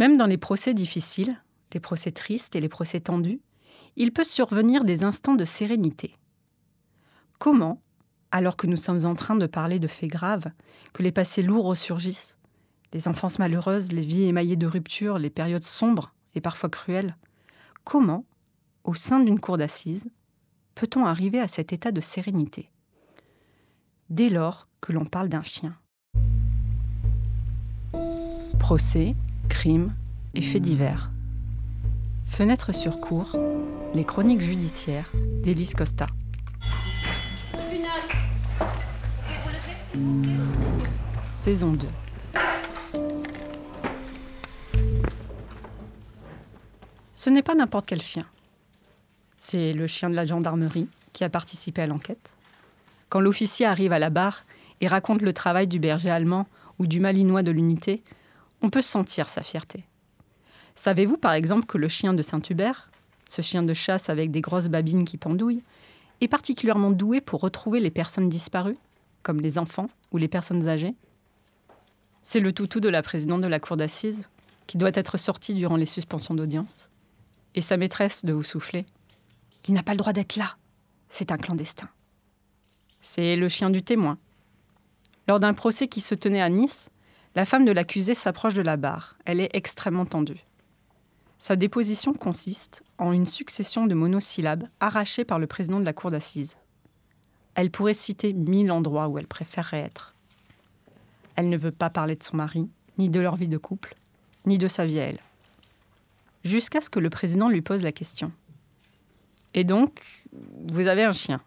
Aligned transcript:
Même 0.00 0.16
dans 0.16 0.24
les 0.24 0.38
procès 0.38 0.72
difficiles, 0.72 1.36
les 1.74 1.78
procès 1.78 2.10
tristes 2.10 2.56
et 2.56 2.60
les 2.62 2.70
procès 2.70 3.00
tendus, 3.00 3.42
il 3.96 4.14
peut 4.14 4.24
survenir 4.24 4.82
des 4.82 5.04
instants 5.04 5.34
de 5.34 5.44
sérénité. 5.44 6.16
Comment, 7.38 7.82
alors 8.30 8.56
que 8.56 8.66
nous 8.66 8.78
sommes 8.78 9.04
en 9.04 9.12
train 9.12 9.36
de 9.36 9.44
parler 9.44 9.78
de 9.78 9.88
faits 9.88 10.08
graves, 10.08 10.50
que 10.94 11.02
les 11.02 11.12
passés 11.12 11.42
lourds 11.42 11.66
ressurgissent, 11.66 12.38
les 12.94 13.08
enfances 13.08 13.38
malheureuses, 13.38 13.92
les 13.92 14.00
vies 14.00 14.22
émaillées 14.22 14.56
de 14.56 14.66
ruptures, 14.66 15.18
les 15.18 15.28
périodes 15.28 15.64
sombres 15.64 16.14
et 16.34 16.40
parfois 16.40 16.70
cruelles, 16.70 17.18
comment, 17.84 18.24
au 18.84 18.94
sein 18.94 19.20
d'une 19.20 19.38
cour 19.38 19.58
d'assises, 19.58 20.08
peut-on 20.76 21.04
arriver 21.04 21.40
à 21.40 21.48
cet 21.48 21.74
état 21.74 21.92
de 21.92 22.00
sérénité? 22.00 22.70
Dès 24.08 24.30
lors 24.30 24.66
que 24.80 24.92
l'on 24.92 25.04
parle 25.04 25.28
d'un 25.28 25.42
chien. 25.42 25.76
Procès, 28.58 29.14
crimes 29.60 29.92
et 30.32 30.40
faits 30.40 30.62
divers. 30.62 31.10
Fenêtre 32.24 32.74
sur 32.74 32.98
cour, 32.98 33.36
les 33.92 34.04
chroniques 34.04 34.40
judiciaires 34.40 35.12
d'Élise 35.42 35.74
Costa. 35.74 36.06
Saison 41.34 41.72
2. 41.72 41.86
Ce 47.12 47.28
n'est 47.28 47.42
pas 47.42 47.54
n'importe 47.54 47.84
quel 47.84 48.00
chien. 48.00 48.24
C'est 49.36 49.74
le 49.74 49.86
chien 49.86 50.08
de 50.08 50.14
la 50.14 50.24
gendarmerie 50.24 50.88
qui 51.12 51.22
a 51.22 51.28
participé 51.28 51.82
à 51.82 51.86
l'enquête. 51.86 52.32
Quand 53.10 53.20
l'officier 53.20 53.66
arrive 53.66 53.92
à 53.92 53.98
la 53.98 54.08
barre 54.08 54.46
et 54.80 54.86
raconte 54.86 55.20
le 55.20 55.34
travail 55.34 55.66
du 55.66 55.78
berger 55.78 56.08
allemand 56.08 56.46
ou 56.78 56.86
du 56.86 56.98
malinois 56.98 57.42
de 57.42 57.50
l'unité, 57.50 58.02
on 58.62 58.70
peut 58.70 58.82
sentir 58.82 59.28
sa 59.28 59.42
fierté. 59.42 59.84
Savez-vous 60.74 61.16
par 61.16 61.32
exemple 61.32 61.66
que 61.66 61.78
le 61.78 61.88
chien 61.88 62.14
de 62.14 62.22
Saint-Hubert, 62.22 62.90
ce 63.28 63.42
chien 63.42 63.62
de 63.62 63.74
chasse 63.74 64.08
avec 64.08 64.30
des 64.30 64.40
grosses 64.40 64.68
babines 64.68 65.04
qui 65.04 65.16
pendouillent, 65.16 65.62
est 66.20 66.28
particulièrement 66.28 66.90
doué 66.90 67.20
pour 67.20 67.40
retrouver 67.40 67.80
les 67.80 67.90
personnes 67.90 68.28
disparues, 68.28 68.78
comme 69.22 69.40
les 69.40 69.58
enfants 69.58 69.88
ou 70.12 70.18
les 70.18 70.28
personnes 70.28 70.68
âgées? 70.68 70.94
C'est 72.24 72.40
le 72.40 72.52
toutou 72.52 72.80
de 72.80 72.88
la 72.88 73.02
présidente 73.02 73.40
de 73.40 73.46
la 73.46 73.60
cour 73.60 73.76
d'assises, 73.76 74.24
qui 74.66 74.78
doit 74.78 74.90
être 74.94 75.16
sorti 75.16 75.54
durant 75.54 75.76
les 75.76 75.86
suspensions 75.86 76.34
d'audience 76.34 76.90
et 77.54 77.62
sa 77.62 77.76
maîtresse 77.76 78.24
de 78.24 78.32
vous 78.32 78.42
souffler. 78.42 78.86
Il 79.66 79.74
n'a 79.74 79.82
pas 79.82 79.92
le 79.92 79.98
droit 79.98 80.12
d'être 80.12 80.36
là. 80.36 80.56
C'est 81.08 81.32
un 81.32 81.36
clandestin. 81.36 81.88
C'est 83.00 83.36
le 83.36 83.48
chien 83.48 83.70
du 83.70 83.82
témoin. 83.82 84.18
Lors 85.26 85.40
d'un 85.40 85.54
procès 85.54 85.88
qui 85.88 86.00
se 86.00 86.14
tenait 86.14 86.40
à 86.40 86.48
Nice, 86.48 86.88
la 87.34 87.44
femme 87.44 87.64
de 87.64 87.72
l'accusé 87.72 88.14
s'approche 88.14 88.54
de 88.54 88.62
la 88.62 88.76
barre. 88.76 89.16
Elle 89.24 89.40
est 89.40 89.54
extrêmement 89.54 90.06
tendue. 90.06 90.44
Sa 91.38 91.56
déposition 91.56 92.12
consiste 92.12 92.82
en 92.98 93.12
une 93.12 93.26
succession 93.26 93.86
de 93.86 93.94
monosyllabes 93.94 94.68
arrachées 94.80 95.24
par 95.24 95.38
le 95.38 95.46
président 95.46 95.80
de 95.80 95.84
la 95.84 95.92
cour 95.92 96.10
d'assises. 96.10 96.56
Elle 97.54 97.70
pourrait 97.70 97.94
citer 97.94 98.32
mille 98.32 98.70
endroits 98.70 99.08
où 99.08 99.18
elle 99.18 99.26
préférerait 99.26 99.80
être. 99.80 100.14
Elle 101.36 101.48
ne 101.48 101.56
veut 101.56 101.72
pas 101.72 101.90
parler 101.90 102.16
de 102.16 102.22
son 102.22 102.36
mari, 102.36 102.68
ni 102.98 103.08
de 103.08 103.20
leur 103.20 103.36
vie 103.36 103.48
de 103.48 103.58
couple, 103.58 103.94
ni 104.44 104.58
de 104.58 104.68
sa 104.68 104.84
vie 104.84 105.00
à 105.00 105.04
elle 105.04 105.20
jusqu'à 106.44 106.80
ce 106.80 106.90
que 106.90 107.00
le 107.00 107.10
président 107.10 107.48
lui 107.48 107.62
pose 107.62 107.82
la 107.82 107.92
question. 107.92 108.32
Et 109.54 109.64
donc, 109.64 110.02
vous 110.68 110.86
avez 110.86 111.02
un 111.02 111.12
chien. 111.12 111.40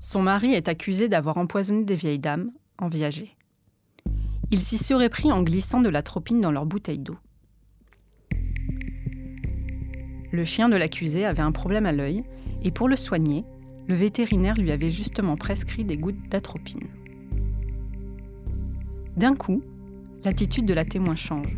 Son 0.00 0.22
mari 0.22 0.54
est 0.54 0.68
accusé 0.68 1.08
d'avoir 1.08 1.38
empoisonné 1.38 1.84
des 1.84 1.96
vieilles 1.96 2.18
dames 2.18 2.50
en 2.78 2.88
viager. 2.88 3.36
Il 4.50 4.60
s'y 4.60 4.78
serait 4.78 5.08
pris 5.08 5.32
en 5.32 5.42
glissant 5.42 5.80
de 5.80 5.88
la 5.88 6.02
tropine 6.02 6.40
dans 6.40 6.52
leur 6.52 6.66
bouteille 6.66 6.98
d'eau. 6.98 7.16
Le 10.32 10.44
chien 10.44 10.68
de 10.68 10.76
l'accusé 10.76 11.24
avait 11.24 11.42
un 11.42 11.52
problème 11.52 11.86
à 11.86 11.92
l'œil 11.92 12.22
et 12.62 12.70
pour 12.70 12.88
le 12.88 12.96
soigner, 12.96 13.44
le 13.88 13.94
vétérinaire 13.94 14.56
lui 14.56 14.70
avait 14.70 14.90
justement 14.90 15.36
prescrit 15.36 15.84
des 15.84 15.96
gouttes 15.96 16.28
d'atropine. 16.28 16.88
D'un 19.16 19.34
coup, 19.34 19.62
l'attitude 20.24 20.66
de 20.66 20.74
la 20.74 20.84
témoin 20.84 21.16
change. 21.16 21.56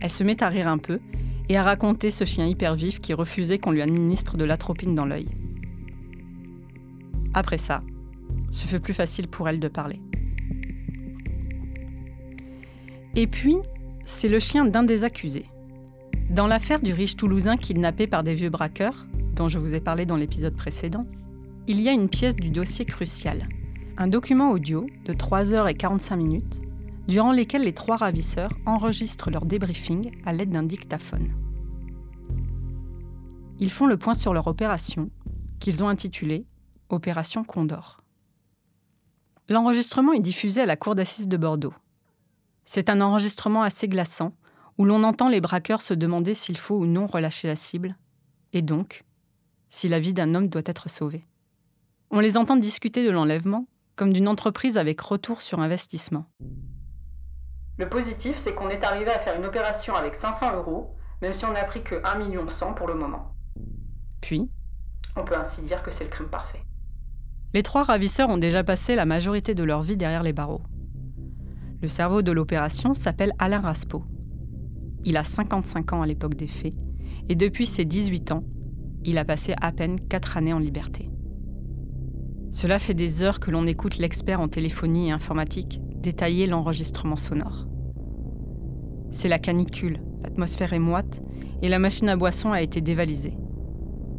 Elle 0.00 0.10
se 0.10 0.24
met 0.24 0.42
à 0.42 0.48
rire 0.48 0.68
un 0.68 0.78
peu 0.78 1.00
et 1.48 1.56
à 1.56 1.62
raconter 1.62 2.10
ce 2.10 2.24
chien 2.24 2.46
hyper 2.46 2.74
vif 2.74 2.98
qui 2.98 3.14
refusait 3.14 3.58
qu'on 3.58 3.70
lui 3.70 3.82
administre 3.82 4.36
de 4.36 4.44
l'atropine 4.44 4.94
dans 4.94 5.06
l'œil. 5.06 5.28
Après 7.34 7.58
ça, 7.58 7.82
ce 8.50 8.66
fut 8.66 8.80
plus 8.80 8.94
facile 8.94 9.28
pour 9.28 9.48
elle 9.48 9.60
de 9.60 9.68
parler. 9.68 10.00
Et 13.20 13.26
puis, 13.26 13.56
c'est 14.04 14.28
le 14.28 14.38
chien 14.38 14.64
d'un 14.64 14.84
des 14.84 15.02
accusés. 15.02 15.50
Dans 16.30 16.46
l'affaire 16.46 16.78
du 16.78 16.92
riche 16.92 17.16
Toulousain 17.16 17.56
kidnappé 17.56 18.06
par 18.06 18.22
des 18.22 18.36
vieux 18.36 18.48
braqueurs, 18.48 19.08
dont 19.34 19.48
je 19.48 19.58
vous 19.58 19.74
ai 19.74 19.80
parlé 19.80 20.06
dans 20.06 20.14
l'épisode 20.14 20.54
précédent, 20.54 21.04
il 21.66 21.80
y 21.80 21.88
a 21.88 21.92
une 21.92 22.08
pièce 22.08 22.36
du 22.36 22.50
dossier 22.50 22.84
crucial, 22.84 23.48
un 23.96 24.06
document 24.06 24.52
audio 24.52 24.86
de 25.04 25.12
3 25.12 25.46
h 25.46 25.76
45 25.76 26.14
minutes 26.14 26.60
durant 27.08 27.32
lesquels 27.32 27.64
les 27.64 27.72
trois 27.72 27.96
ravisseurs 27.96 28.52
enregistrent 28.66 29.32
leur 29.32 29.46
débriefing 29.46 30.12
à 30.24 30.32
l'aide 30.32 30.50
d'un 30.50 30.62
dictaphone. 30.62 31.32
Ils 33.58 33.72
font 33.72 33.86
le 33.86 33.96
point 33.96 34.14
sur 34.14 34.32
leur 34.32 34.46
opération, 34.46 35.10
qu'ils 35.58 35.82
ont 35.82 35.88
intitulée 35.88 36.46
Opération 36.88 37.42
Condor. 37.42 38.00
L'enregistrement 39.48 40.12
est 40.12 40.20
diffusé 40.20 40.60
à 40.60 40.66
la 40.66 40.76
cour 40.76 40.94
d'assises 40.94 41.26
de 41.26 41.36
Bordeaux. 41.36 41.74
C'est 42.70 42.90
un 42.90 43.00
enregistrement 43.00 43.62
assez 43.62 43.88
glaçant, 43.88 44.34
où 44.76 44.84
l'on 44.84 45.02
entend 45.02 45.30
les 45.30 45.40
braqueurs 45.40 45.80
se 45.80 45.94
demander 45.94 46.34
s'il 46.34 46.58
faut 46.58 46.76
ou 46.76 46.84
non 46.84 47.06
relâcher 47.06 47.48
la 47.48 47.56
cible, 47.56 47.96
et 48.52 48.60
donc 48.60 49.06
si 49.70 49.88
la 49.88 49.98
vie 49.98 50.12
d'un 50.12 50.34
homme 50.34 50.50
doit 50.50 50.60
être 50.66 50.90
sauvée. 50.90 51.24
On 52.10 52.20
les 52.20 52.36
entend 52.36 52.56
discuter 52.56 53.06
de 53.06 53.10
l'enlèvement 53.10 53.66
comme 53.96 54.12
d'une 54.12 54.28
entreprise 54.28 54.76
avec 54.76 55.00
retour 55.00 55.40
sur 55.40 55.60
investissement. 55.60 56.26
Le 57.78 57.88
positif, 57.88 58.36
c'est 58.36 58.54
qu'on 58.54 58.68
est 58.68 58.84
arrivé 58.84 59.12
à 59.12 59.18
faire 59.18 59.36
une 59.38 59.46
opération 59.46 59.94
avec 59.94 60.14
500 60.14 60.56
euros, 60.56 60.94
même 61.22 61.32
si 61.32 61.46
on 61.46 61.52
n'a 61.52 61.64
pris 61.64 61.82
que 61.82 62.02
1 62.04 62.18
million 62.18 62.44
pour 62.76 62.86
le 62.86 62.94
moment. 62.96 63.34
Puis 64.20 64.50
On 65.16 65.24
peut 65.24 65.38
ainsi 65.38 65.62
dire 65.62 65.82
que 65.82 65.90
c'est 65.90 66.04
le 66.04 66.10
crime 66.10 66.28
parfait. 66.28 66.60
Les 67.54 67.62
trois 67.62 67.84
ravisseurs 67.84 68.28
ont 68.28 68.36
déjà 68.36 68.62
passé 68.62 68.94
la 68.94 69.06
majorité 69.06 69.54
de 69.54 69.64
leur 69.64 69.80
vie 69.80 69.96
derrière 69.96 70.22
les 70.22 70.34
barreaux. 70.34 70.60
Le 71.80 71.86
cerveau 71.86 72.22
de 72.22 72.32
l'opération 72.32 72.92
s'appelle 72.94 73.32
Alain 73.38 73.60
Raspo. 73.60 74.02
Il 75.04 75.16
a 75.16 75.22
55 75.22 75.92
ans 75.92 76.02
à 76.02 76.06
l'époque 76.06 76.34
des 76.34 76.48
faits, 76.48 76.74
et 77.28 77.36
depuis 77.36 77.66
ses 77.66 77.84
18 77.84 78.32
ans, 78.32 78.42
il 79.04 79.16
a 79.16 79.24
passé 79.24 79.54
à 79.60 79.70
peine 79.70 80.00
4 80.00 80.38
années 80.38 80.52
en 80.52 80.58
liberté. 80.58 81.08
Cela 82.50 82.80
fait 82.80 82.94
des 82.94 83.22
heures 83.22 83.38
que 83.38 83.52
l'on 83.52 83.64
écoute 83.64 83.98
l'expert 83.98 84.40
en 84.40 84.48
téléphonie 84.48 85.10
et 85.10 85.12
informatique 85.12 85.80
détailler 86.02 86.48
l'enregistrement 86.48 87.16
sonore. 87.16 87.68
C'est 89.12 89.28
la 89.28 89.38
canicule, 89.38 90.00
l'atmosphère 90.22 90.72
est 90.72 90.80
moite 90.80 91.22
et 91.62 91.68
la 91.68 91.78
machine 91.78 92.08
à 92.08 92.16
boisson 92.16 92.50
a 92.50 92.60
été 92.60 92.80
dévalisée. 92.80 93.38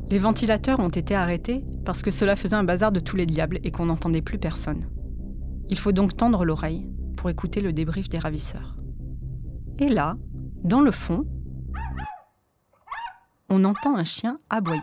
Les 0.10 0.20
ventilateurs 0.20 0.80
ont 0.80 0.90
été 0.90 1.14
arrêtés 1.14 1.66
parce 1.84 2.04
que 2.04 2.12
cela 2.12 2.38
faisait 2.38 2.56
un 2.56 2.64
bazar 2.64 2.94
de 2.94 3.02
tous 3.02 3.18
les 3.18 3.26
diables 3.26 3.60
et 3.64 3.72
qu'on 3.72 3.88
n'entendait 3.88 4.22
plus 4.22 4.40
personne. 4.40 4.88
Il 5.70 5.78
faut 5.78 5.92
donc 5.92 6.16
tendre 6.16 6.46
l'oreille 6.46 6.88
pour 7.20 7.30
écouter 7.30 7.60
le 7.60 7.74
débrief 7.74 8.08
des 8.08 8.18
ravisseurs. 8.18 8.78
Et 9.78 9.90
là, 9.90 10.16
dans 10.64 10.80
le 10.80 10.92
fond, 10.92 11.28
on 13.50 13.66
entend 13.66 13.98
un 13.98 14.06
chien 14.06 14.40
aboyer. 14.50 14.82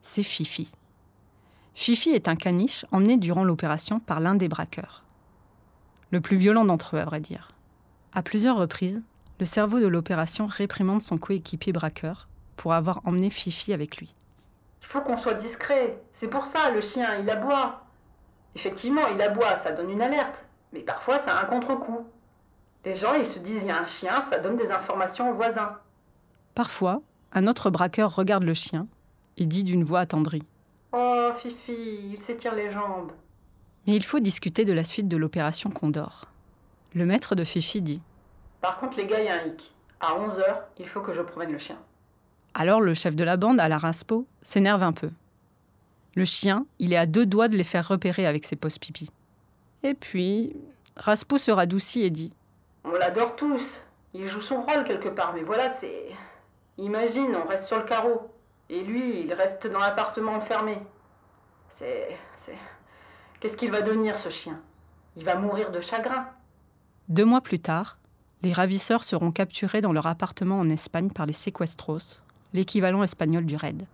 C'est 0.00 0.24
Fifi. 0.24 0.72
Fifi 1.72 2.10
est 2.10 2.26
un 2.26 2.34
caniche 2.34 2.84
emmené 2.90 3.16
durant 3.16 3.44
l'opération 3.44 4.00
par 4.00 4.18
l'un 4.18 4.34
des 4.34 4.48
braqueurs 4.48 5.04
le 6.10 6.20
plus 6.20 6.36
violent 6.36 6.64
d'entre 6.64 6.96
eux, 6.96 7.00
à 7.00 7.04
vrai 7.04 7.20
dire. 7.20 7.52
À 8.12 8.22
plusieurs 8.22 8.56
reprises, 8.56 9.02
le 9.40 9.46
cerveau 9.46 9.80
de 9.80 9.86
l'opération 9.86 10.46
réprimande 10.46 11.02
son 11.02 11.18
coéquipier 11.18 11.72
braqueur 11.72 12.28
pour 12.56 12.72
avoir 12.72 13.00
emmené 13.04 13.30
Fifi 13.30 13.72
avec 13.72 13.98
lui. 13.98 14.14
Il 14.82 14.86
faut 14.86 15.00
qu'on 15.00 15.18
soit 15.18 15.34
discret. 15.34 16.00
C'est 16.14 16.28
pour 16.28 16.46
ça, 16.46 16.70
le 16.70 16.80
chien, 16.80 17.18
il 17.20 17.28
aboie. 17.28 17.84
Effectivement, 18.54 19.08
il 19.12 19.20
aboie, 19.20 19.58
ça 19.64 19.72
donne 19.72 19.90
une 19.90 20.02
alerte. 20.02 20.44
Mais 20.74 20.80
parfois, 20.80 21.20
ça 21.20 21.36
a 21.36 21.42
un 21.42 21.46
contre-coup. 21.46 22.04
Les 22.84 22.96
gens, 22.96 23.14
ils 23.14 23.24
se 23.24 23.38
disent, 23.38 23.60
il 23.62 23.68
y 23.68 23.70
a 23.70 23.80
un 23.80 23.86
chien, 23.86 24.24
ça 24.28 24.38
donne 24.38 24.56
des 24.56 24.70
informations 24.70 25.30
aux 25.30 25.34
voisins. 25.34 25.78
Parfois, 26.54 27.00
un 27.32 27.46
autre 27.46 27.70
braqueur 27.70 28.14
regarde 28.14 28.42
le 28.42 28.54
chien 28.54 28.88
et 29.36 29.46
dit 29.46 29.62
d'une 29.62 29.84
voix 29.84 30.00
attendrie. 30.00 30.42
Oh, 30.92 31.30
Fifi, 31.38 32.10
il 32.12 32.18
s'étire 32.18 32.54
les 32.54 32.72
jambes. 32.72 33.12
Mais 33.86 33.94
il 33.94 34.04
faut 34.04 34.18
discuter 34.18 34.64
de 34.64 34.72
la 34.72 34.84
suite 34.84 35.08
de 35.08 35.16
l'opération 35.16 35.70
Condor. 35.70 36.26
Le 36.92 37.06
maître 37.06 37.36
de 37.36 37.44
Fifi 37.44 37.80
dit 37.80 38.02
Par 38.60 38.78
contre, 38.78 38.96
les 38.96 39.06
gars, 39.06 39.20
il 39.20 39.26
y 39.26 39.28
a 39.28 39.42
un 39.42 39.46
hic. 39.46 39.72
À 40.00 40.18
11h, 40.18 40.42
il 40.78 40.88
faut 40.88 41.00
que 41.00 41.14
je 41.14 41.22
promène 41.22 41.52
le 41.52 41.58
chien. 41.58 41.78
Alors 42.52 42.80
le 42.80 42.94
chef 42.94 43.14
de 43.14 43.24
la 43.24 43.36
bande, 43.36 43.60
à 43.60 43.68
la 43.68 43.78
Raspo, 43.78 44.26
s'énerve 44.42 44.82
un 44.82 44.92
peu. 44.92 45.10
Le 46.16 46.24
chien, 46.24 46.66
il 46.78 46.92
est 46.92 46.96
à 46.96 47.06
deux 47.06 47.26
doigts 47.26 47.48
de 47.48 47.56
les 47.56 47.64
faire 47.64 47.86
repérer 47.86 48.26
avec 48.26 48.44
ses 48.44 48.56
postes 48.56 48.80
pipi. 48.80 49.10
Et 49.84 49.92
puis, 49.92 50.56
Raspo 50.96 51.36
se 51.36 51.50
radoucit 51.50 52.02
et 52.02 52.10
dit 52.10 52.32
On 52.84 52.92
l'adore 52.92 53.36
tous. 53.36 53.62
Il 54.14 54.26
joue 54.26 54.40
son 54.40 54.62
rôle 54.62 54.84
quelque 54.84 55.10
part, 55.10 55.32
mais 55.34 55.42
voilà, 55.42 55.74
c'est. 55.74 56.06
Imagine, 56.78 57.36
on 57.36 57.46
reste 57.46 57.64
sur 57.64 57.76
le 57.76 57.84
carreau. 57.84 58.30
Et 58.70 58.82
lui, 58.82 59.20
il 59.20 59.32
reste 59.34 59.66
dans 59.66 59.78
l'appartement 59.78 60.32
enfermé. 60.32 60.78
C'est. 61.76 62.16
C'est. 62.46 62.56
Qu'est-ce 63.40 63.58
qu'il 63.58 63.70
va 63.70 63.82
devenir, 63.82 64.16
ce 64.16 64.30
chien? 64.30 64.58
Il 65.16 65.24
va 65.24 65.36
mourir 65.36 65.70
de 65.70 65.80
chagrin. 65.82 66.28
Deux 67.08 67.26
mois 67.26 67.42
plus 67.42 67.60
tard, 67.60 67.98
les 68.40 68.54
ravisseurs 68.54 69.04
seront 69.04 69.32
capturés 69.32 69.82
dans 69.82 69.92
leur 69.92 70.06
appartement 70.06 70.58
en 70.58 70.70
Espagne 70.70 71.10
par 71.10 71.26
les 71.26 71.34
sequestros, 71.34 72.22
l'équivalent 72.54 73.02
espagnol 73.02 73.44
du 73.44 73.56
raid. 73.56 73.86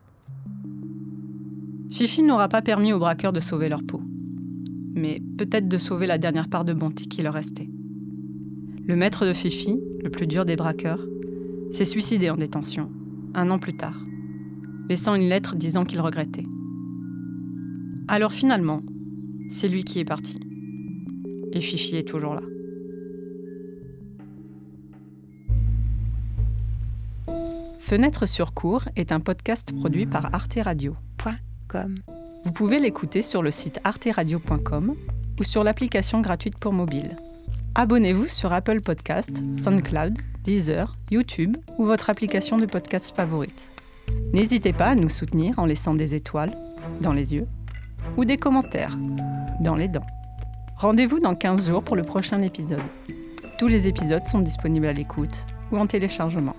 Fifi 1.91 2.23
n'aura 2.23 2.49
pas 2.49 2.63
permis 2.63 2.93
aux 2.93 3.01
braqueurs 3.01 3.33
de 3.33 3.41
sauver 3.41 3.69
leur 3.69 3.83
peau, 3.83 4.01
mais 4.95 5.23
peut-être 5.39 5.69
de 5.69 5.79
sauver 5.79 6.07
la 6.07 6.19
dernière 6.19 6.49
part 6.49 6.65
de 6.65 6.73
bonté 6.73 7.07
qui 7.07 7.23
leur 7.23 7.35
restait. 7.35 7.69
Le 8.87 8.97
maître 8.97 9.27
de 9.27 9.33
Fifi, 9.33 9.79
le 10.03 10.11
plus 10.11 10.27
dur 10.27 10.45
des 10.45 10.57
braqueurs, 10.57 11.07
s'est 11.71 11.85
suicidé 11.85 12.31
en 12.31 12.37
détention, 12.37 12.91
un 13.35 13.51
an 13.51 13.59
plus 13.59 13.77
tard, 13.77 14.05
laissant 14.89 15.15
une 15.15 15.29
lettre 15.29 15.55
disant 15.55 15.85
qu'il 15.85 16.01
regrettait. 16.01 16.47
Alors 18.09 18.33
finalement, 18.33 18.83
c'est 19.49 19.69
lui 19.69 19.85
qui 19.85 20.01
est 20.01 20.05
parti. 20.05 20.41
Et 21.53 21.61
Fifi 21.61 21.97
est 21.97 22.09
toujours 22.09 22.35
là. 22.35 22.43
Fenêtre 27.79 28.29
sur 28.29 28.55
cours 28.55 28.85
est 28.95 29.11
un 29.11 29.19
podcast 29.19 29.73
produit 29.75 30.07
par 30.07 30.33
Arte. 30.33 30.59
Vous 32.45 32.53
pouvez 32.53 32.79
l'écouter 32.79 33.21
sur 33.21 33.43
le 33.43 33.51
site 33.51 33.81
arteradio.com 33.85 34.97
ou 35.39 35.45
sur 35.45 35.63
l'application 35.63 36.21
gratuite 36.21 36.59
pour 36.59 36.73
mobile. 36.73 37.17
Abonnez-vous 37.75 38.29
sur 38.29 38.53
Apple 38.53 38.81
Podcast, 38.81 39.31
SoundCloud, 39.63 40.19
Deezer, 40.43 40.95
YouTube 41.11 41.57
ou 41.77 41.85
votre 41.85 42.09
application 42.09 42.57
de 42.57 42.65
podcast 42.65 43.15
favorite. 43.15 43.71
N'hésitez 44.33 44.73
pas 44.73 44.87
à 44.87 44.95
nous 44.95 45.11
soutenir 45.11 45.59
en 45.59 45.67
laissant 45.67 45.95
des 45.95 46.15
étoiles 46.15 46.57
dans 47.03 47.13
les 47.13 47.35
yeux 47.35 47.47
ou 48.17 48.25
des 48.25 48.39
commentaires 48.39 48.97
dans 49.61 49.77
les 49.77 49.89
dents. 49.89 50.07
Rendez-vous 50.77 51.21
dans 51.21 51.35
15 51.35 51.69
jours 51.69 51.85
pour 51.85 51.95
le 51.95 52.03
prochain 52.03 52.41
épisode. 52.41 52.81
Tous 53.59 53.69
les 53.69 53.87
épisodes 53.87 54.27
sont 54.27 54.41
disponibles 54.41 54.87
à 54.87 54.95
l'écoute 54.95 55.47
ou 55.71 55.77
en 55.77 55.87
téléchargement. 55.87 56.57